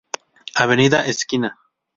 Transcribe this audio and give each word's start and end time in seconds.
Avenida 0.63 1.05
esquina. 1.05 1.55